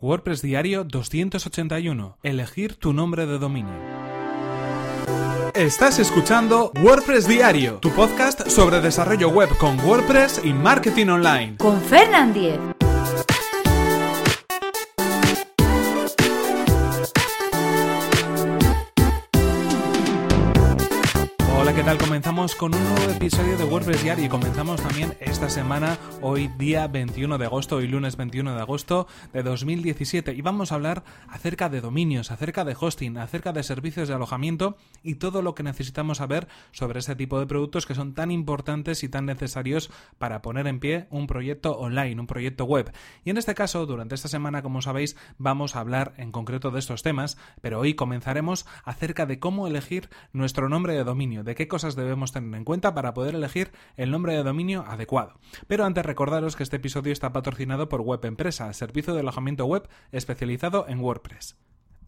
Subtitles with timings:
[0.00, 2.18] WordPress Diario 281.
[2.22, 3.74] Elegir tu nombre de dominio.
[5.54, 11.56] Estás escuchando WordPress Diario, tu podcast sobre desarrollo web con WordPress y marketing online.
[11.56, 12.77] Con Fernand Diez.
[21.78, 21.98] ¿Qué tal?
[21.98, 26.88] Comenzamos con un nuevo episodio de WordPress Diario y comenzamos también esta semana, hoy día
[26.88, 31.68] 21 de agosto, hoy lunes 21 de agosto de 2017 y vamos a hablar acerca
[31.68, 36.18] de dominios, acerca de hosting, acerca de servicios de alojamiento y todo lo que necesitamos
[36.18, 39.88] saber sobre ese tipo de productos que son tan importantes y tan necesarios
[40.18, 42.92] para poner en pie un proyecto online, un proyecto web.
[43.24, 46.80] Y en este caso, durante esta semana, como sabéis, vamos a hablar en concreto de
[46.80, 51.67] estos temas, pero hoy comenzaremos acerca de cómo elegir nuestro nombre de dominio, de qué
[51.68, 55.38] cosas debemos tener en cuenta para poder elegir el nombre de dominio adecuado.
[55.66, 59.88] Pero antes recordaros que este episodio está patrocinado por Web Empresa, servicio de alojamiento web
[60.12, 61.56] especializado en WordPress.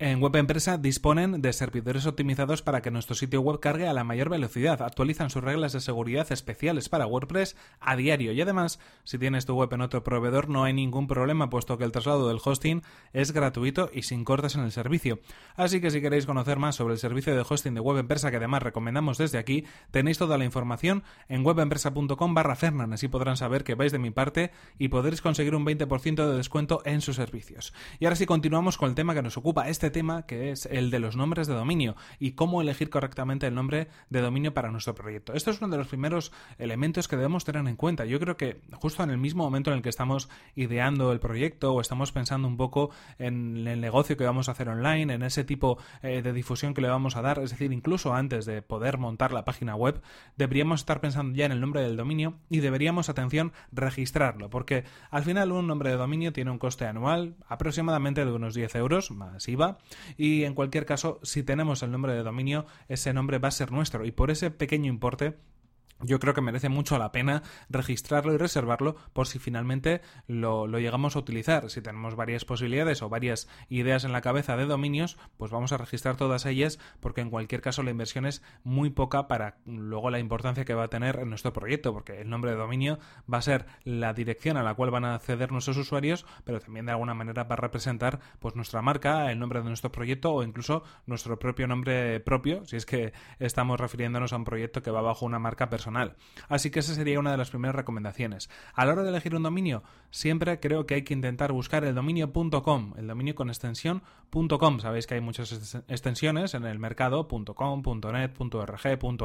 [0.02, 4.02] En Web Empresa disponen de servidores optimizados para que nuestro sitio web cargue a la
[4.02, 9.18] mayor velocidad, actualizan sus reglas de seguridad especiales para WordPress a diario y además, si
[9.18, 12.40] tienes tu web en otro proveedor no hay ningún problema puesto que el traslado del
[12.42, 15.20] hosting es gratuito y sin cortes en el servicio.
[15.54, 18.38] Así que si queréis conocer más sobre el servicio de hosting de Web Empresa que
[18.38, 23.64] además recomendamos desde aquí, tenéis toda la información en webempresa.com barra Fernan, así podrán saber
[23.64, 27.74] que vais de mi parte y podréis conseguir un 20% de descuento en sus servicios.
[27.98, 30.90] Y ahora sí continuamos con el tema que nos ocupa este tema que es el
[30.90, 34.94] de los nombres de dominio y cómo elegir correctamente el nombre de dominio para nuestro
[34.94, 35.34] proyecto.
[35.34, 38.04] Esto es uno de los primeros elementos que debemos tener en cuenta.
[38.04, 41.72] Yo creo que justo en el mismo momento en el que estamos ideando el proyecto
[41.72, 45.44] o estamos pensando un poco en el negocio que vamos a hacer online, en ese
[45.44, 48.98] tipo eh, de difusión que le vamos a dar, es decir, incluso antes de poder
[48.98, 50.00] montar la página web,
[50.36, 55.24] deberíamos estar pensando ya en el nombre del dominio y deberíamos, atención, registrarlo, porque al
[55.24, 59.48] final un nombre de dominio tiene un coste anual aproximadamente de unos 10 euros más
[59.48, 59.78] IVA
[60.16, 63.72] y en cualquier caso, si tenemos el nombre de dominio, ese nombre va a ser
[63.72, 64.04] nuestro.
[64.04, 65.36] Y por ese pequeño importe
[66.02, 71.16] yo creo que merece mucho la pena registrarlo y reservarlo por si finalmente lo, llegamos
[71.16, 71.70] a utilizar.
[71.70, 75.76] Si tenemos varias posibilidades o varias ideas en la cabeza de dominios, pues vamos a
[75.76, 80.18] registrar todas ellas porque en cualquier caso la inversión es muy poca para luego la
[80.18, 82.98] importancia que va a tener en nuestro proyecto, porque el nombre de dominio
[83.32, 86.86] va a ser la dirección a la cual van a acceder nuestros usuarios, pero también
[86.86, 90.42] de alguna manera va a representar pues nuestra marca, el nombre de nuestro proyecto o
[90.42, 95.02] incluso nuestro propio nombre propio, si es que estamos refiriéndonos a un proyecto que va
[95.02, 95.89] bajo una marca personal
[96.48, 98.50] Así que esa sería una de las primeras recomendaciones.
[98.74, 101.94] A la hora de elegir un dominio, siempre creo que hay que intentar buscar el
[101.94, 104.80] dominio.com, el dominio con extensión .com.
[104.80, 107.28] Sabéis que hay muchas extensiones en el mercado,
[108.12, 108.32] .net,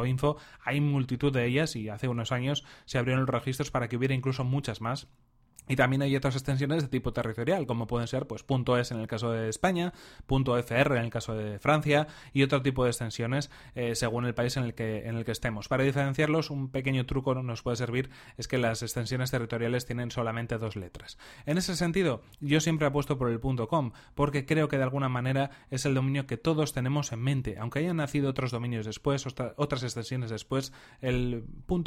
[0.06, 3.98] .info, hay multitud de ellas y hace unos años se abrieron los registros para que
[3.98, 5.08] hubiera incluso muchas más
[5.68, 8.46] y también hay otras extensiones de tipo territorial, como pueden ser pues
[8.80, 9.94] .es en el caso de España,
[10.28, 14.58] .fr en el caso de Francia y otro tipo de extensiones eh, según el país
[14.58, 15.68] en el, que, en el que estemos.
[15.68, 20.58] Para diferenciarlos, un pequeño truco nos puede servir es que las extensiones territoriales tienen solamente
[20.58, 21.18] dos letras.
[21.46, 25.52] En ese sentido, yo siempre apuesto por el .com porque creo que de alguna manera
[25.70, 27.58] es el dominio que todos tenemos en mente.
[27.60, 29.26] Aunque hayan nacido otros dominios después,
[29.58, 31.46] otras extensiones después, el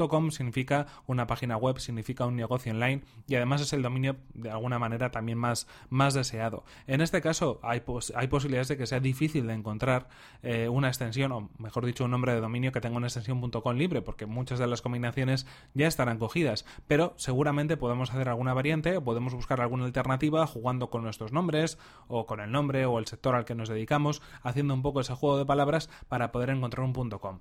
[0.08, 4.78] .com significa una página web, significa un negocio online y además el dominio de alguna
[4.78, 6.64] manera también más, más deseado.
[6.86, 7.82] En este caso hay,
[8.14, 10.08] hay posibilidades de que sea difícil de encontrar
[10.42, 13.76] eh, una extensión, o mejor dicho, un nombre de dominio que tenga una extensión .com
[13.76, 18.96] libre, porque muchas de las combinaciones ya estarán cogidas, pero seguramente podemos hacer alguna variante
[18.96, 21.78] o podemos buscar alguna alternativa jugando con nuestros nombres
[22.08, 25.14] o con el nombre o el sector al que nos dedicamos, haciendo un poco ese
[25.14, 27.40] juego de palabras para poder encontrar un .com.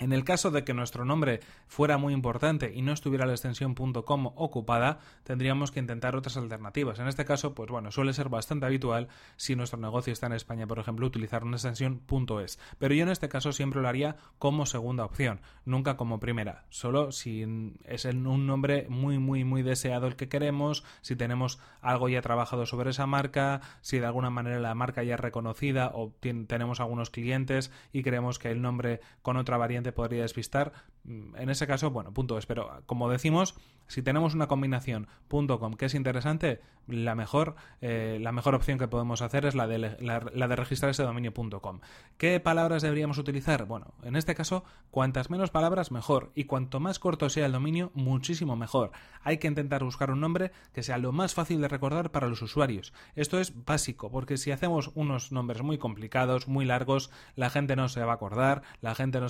[0.00, 3.74] En el caso de que nuestro nombre fuera muy importante y no estuviera la extensión
[3.74, 7.00] .com ocupada, tendríamos que intentar otras alternativas.
[7.00, 10.68] En este caso, pues bueno, suele ser bastante habitual si nuestro negocio está en España,
[10.68, 12.02] por ejemplo, utilizar una extensión
[12.44, 12.60] .es.
[12.78, 16.64] Pero yo en este caso siempre lo haría como segunda opción, nunca como primera.
[16.70, 17.42] Solo si
[17.84, 22.66] es un nombre muy, muy, muy deseado el que queremos, si tenemos algo ya trabajado
[22.66, 27.10] sobre esa marca, si de alguna manera la marca ya es reconocida o tenemos algunos
[27.10, 30.72] clientes y creemos que el nombre con otra variante podría despistar.
[31.08, 32.46] Mm, en ese caso, bueno, punto es.
[32.46, 33.54] Pero como decimos,
[33.86, 38.88] si tenemos una combinación .com que es interesante, la mejor, eh, la mejor opción que
[38.88, 41.80] podemos hacer es la de, la, de registrar ese dominio .com.
[42.16, 43.66] ¿Qué palabras deberíamos utilizar?
[43.66, 46.30] Bueno, en este caso, cuantas menos palabras, mejor.
[46.34, 48.92] Y cuanto más corto sea el dominio, muchísimo mejor.
[49.22, 52.42] Hay que intentar buscar un nombre que sea lo más fácil de recordar para los
[52.42, 52.92] usuarios.
[53.16, 57.88] Esto es básico, porque si hacemos unos nombres muy complicados, muy largos, la gente no
[57.88, 59.26] se va a acordar, la gente no,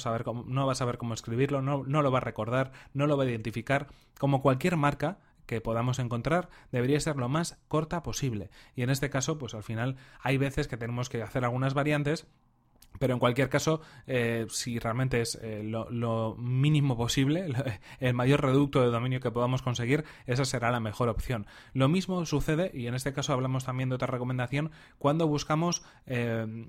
[0.46, 3.28] no va a saber cómo escribirlo, no, lo va a recordar, no lo va a
[3.28, 3.88] identificar.
[4.18, 8.50] Como cualquier marca, que podamos encontrar debería ser lo más corta posible.
[8.74, 12.26] Y en este caso, pues al final hay veces que tenemos que hacer algunas variantes
[12.98, 17.46] pero en cualquier caso, eh, si realmente es eh, lo, mínimo posible,
[18.00, 21.46] el mayor reducto de dominio que podamos conseguir, esa será la mejor opción.
[21.72, 26.68] Lo mismo sucede, y en este caso hablamos también de otra recomendación, cuando buscamos eh,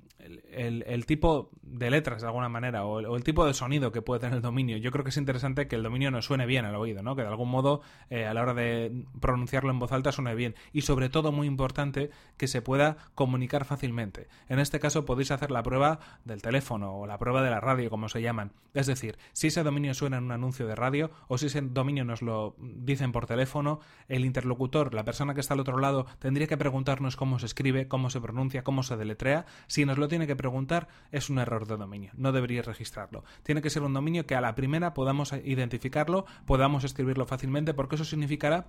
[0.52, 4.36] el, tipo de letras de alguna manera o el, tipo de sonido que puede tener
[4.36, 4.76] el dominio.
[4.76, 7.16] Yo creo que es interesante que el dominio nos suene bien al oído, ¿no?
[7.16, 10.54] que de algún modo a la hora de pronunciarlo en voz alta suene bien.
[10.72, 14.28] Y sobre todo, muy importante, que se pueda comunicar fácilmente.
[14.48, 17.90] En este caso podéis hacer la prueba del teléfono o la prueba de la radio,
[17.90, 18.52] como se llaman.
[18.74, 22.04] Es decir, si ese dominio suena en un anuncio de radio o si ese dominio
[22.04, 26.46] nos lo dicen por teléfono, el interlocutor, la persona que está al otro lado, tendría
[26.46, 29.46] que preguntarnos cómo se escribe, cómo se pronuncia, cómo se deletrea.
[29.66, 32.12] Si nos lo tiene que preguntar, es un error de dominio.
[32.14, 33.24] No debería registrarlo.
[33.42, 37.96] Tiene que ser un dominio que a la primera podamos identificarlo, podamos escribirlo fácilmente, porque
[37.96, 38.66] eso significará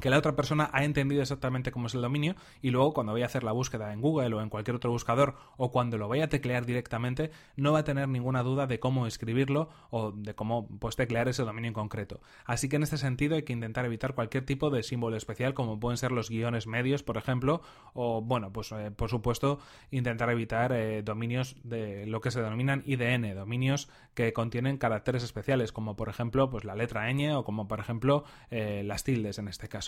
[0.00, 3.24] que la otra persona ha entendido exactamente cómo es el dominio y luego cuando vaya
[3.24, 6.24] a hacer la búsqueda en Google o en cualquier otro buscador o cuando lo vaya
[6.24, 10.68] a teclear directamente no va a tener ninguna duda de cómo escribirlo o de cómo
[10.78, 12.20] pues teclear ese dominio en concreto.
[12.44, 15.80] Así que en este sentido hay que intentar evitar cualquier tipo de símbolo especial como
[15.80, 17.62] pueden ser los guiones medios, por ejemplo,
[17.94, 19.58] o bueno, pues eh, por supuesto
[19.90, 25.72] intentar evitar eh, dominios de lo que se denominan IDN, dominios que contienen caracteres especiales
[25.72, 29.48] como por ejemplo pues la letra ñ o como por ejemplo eh, las tildes en
[29.48, 29.87] este caso.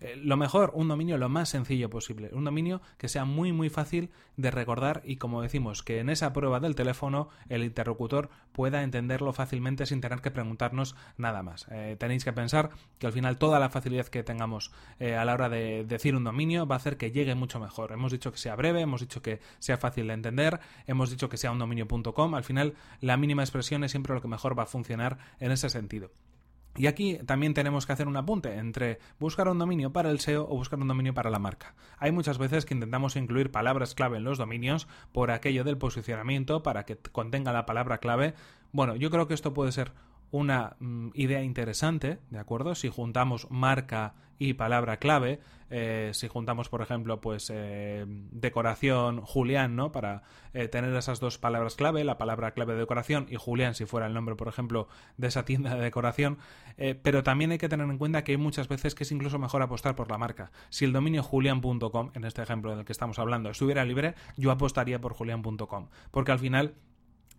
[0.00, 3.70] Eh, lo mejor, un dominio lo más sencillo posible, un dominio que sea muy muy
[3.70, 8.82] fácil de recordar y como decimos, que en esa prueba del teléfono el interlocutor pueda
[8.82, 11.66] entenderlo fácilmente sin tener que preguntarnos nada más.
[11.70, 15.34] Eh, tenéis que pensar que al final toda la facilidad que tengamos eh, a la
[15.34, 17.92] hora de decir un dominio va a hacer que llegue mucho mejor.
[17.92, 21.36] Hemos dicho que sea breve, hemos dicho que sea fácil de entender, hemos dicho que
[21.36, 24.66] sea un dominio.com, al final la mínima expresión es siempre lo que mejor va a
[24.66, 26.10] funcionar en ese sentido.
[26.76, 30.44] Y aquí también tenemos que hacer un apunte entre buscar un dominio para el SEO
[30.44, 31.74] o buscar un dominio para la marca.
[31.98, 36.62] Hay muchas veces que intentamos incluir palabras clave en los dominios por aquello del posicionamiento
[36.62, 38.34] para que contenga la palabra clave.
[38.72, 39.92] Bueno, yo creo que esto puede ser
[40.30, 42.74] una mm, idea interesante, ¿de acuerdo?
[42.74, 45.40] Si juntamos marca y palabra clave,
[45.70, 49.92] eh, si juntamos, por ejemplo, pues eh, decoración Julián, ¿no?
[49.92, 53.84] Para eh, tener esas dos palabras clave, la palabra clave de decoración y Julián, si
[53.86, 56.38] fuera el nombre, por ejemplo, de esa tienda de decoración.
[57.02, 59.62] pero también hay que tener en cuenta que hay muchas veces que es incluso mejor
[59.62, 60.52] apostar por la marca.
[60.68, 65.00] Si el dominio julián.com, en este ejemplo del que estamos hablando, estuviera libre, yo apostaría
[65.00, 66.74] por julián.com, porque al final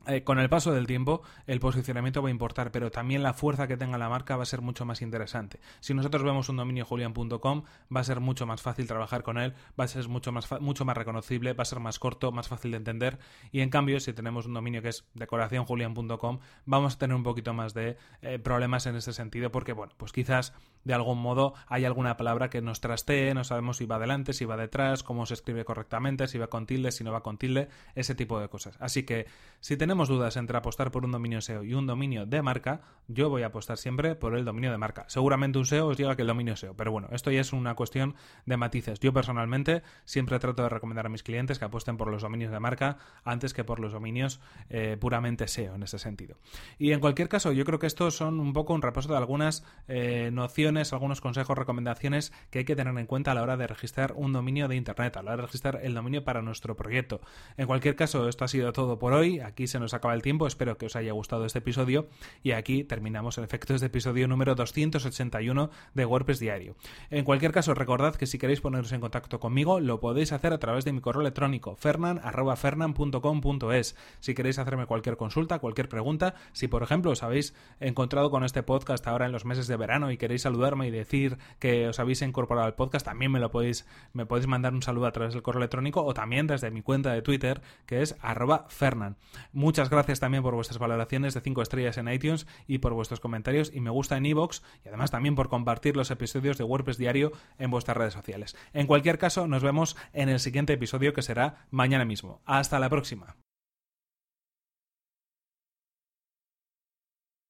[0.08, 3.68] eh, con el paso del tiempo el posicionamiento va a importar, pero también la fuerza
[3.68, 5.60] que tenga la marca va a ser mucho más interesante.
[5.80, 7.64] Si nosotros vemos un dominio julian.com,
[7.96, 10.86] va a ser mucho más fácil trabajar con él, va a ser mucho más, mucho
[10.86, 13.20] más reconocible, va a ser más corto, más fácil de entender.
[13.52, 17.54] Y en cambio, si tenemos un dominio que es decoracionjulian.com, vamos a tener un poquito
[17.54, 21.84] más de eh, problemas en ese sentido, porque bueno, pues quizás de algún modo hay
[21.84, 25.34] alguna palabra que nos trastee, no sabemos si va adelante, si va detrás, cómo se
[25.34, 28.78] escribe correctamente, si va con tilde, si no va con tilde, ese tipo de cosas.
[28.80, 29.26] Así que
[29.60, 33.30] si tenemos dudas entre apostar por un dominio SEO y un dominio de marca, yo
[33.30, 35.06] voy a apostar siempre por el dominio de marca.
[35.08, 37.74] Seguramente un SEO os diga que el dominio SEO, pero bueno, esto ya es una
[37.74, 38.16] cuestión
[38.46, 39.00] de matices.
[39.00, 42.60] Yo personalmente siempre trato de recomendar a mis clientes que apuesten por los dominios de
[42.60, 44.40] marca antes que por los dominios
[44.70, 46.38] eh, puramente SEO en ese sentido.
[46.78, 49.66] Y en cualquier caso, yo creo que estos son un poco un repaso de algunas
[49.88, 53.68] eh, nociones, algunos consejos, recomendaciones que hay que tener en cuenta a la hora de
[53.68, 57.22] registrar un dominio de Internet, a la hora de registrar el dominio para nuestro proyecto.
[57.58, 59.40] En cualquier caso, esto ha sido todo por hoy.
[59.40, 62.08] Aquí se nos acaba el tiempo, espero que os haya gustado este episodio
[62.44, 66.76] y aquí terminamos el efecto este episodio número 281 de WordPress Diario.
[67.10, 70.60] En cualquier caso, recordad que si queréis poneros en contacto conmigo, lo podéis hacer a
[70.60, 73.96] través de mi correo electrónico fernan.fernan.com.es.
[74.20, 78.64] Si queréis hacerme cualquier consulta, cualquier pregunta, si por ejemplo os habéis encontrado con este
[78.64, 82.22] podcast ahora en los meses de verano y queréis saludarme y decir que os habéis
[82.22, 85.44] incorporado al podcast, también me lo podéis, me podéis mandar un saludo a través del
[85.44, 89.18] correo electrónico o también desde mi cuenta de Twitter que es arroba fernan.
[89.54, 93.72] Muchas gracias también por vuestras valoraciones de 5 estrellas en iTunes y por vuestros comentarios
[93.74, 97.32] y me gusta en iVoox y además también por compartir los episodios de WordPress Diario
[97.60, 98.56] en vuestras redes sociales.
[98.74, 102.42] En cualquier caso, nos vemos en el siguiente episodio que será mañana mismo.
[102.46, 103.38] Hasta la próxima.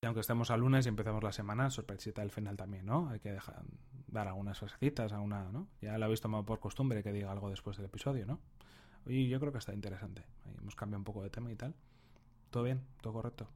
[0.03, 3.09] aunque estemos al lunes y empezamos la semana, sorpresita el final también, ¿no?
[3.09, 3.63] Hay que dejar,
[4.07, 5.67] dar algunas frasecitas, a una, ¿no?
[5.81, 8.39] Ya lo habéis tomado por costumbre que diga algo después del episodio, ¿no?
[9.05, 10.23] Y yo creo que está interesante.
[10.59, 11.75] Hemos cambiado un poco de tema y tal.
[12.51, 12.81] ¿Todo bien?
[13.01, 13.47] ¿Todo correcto?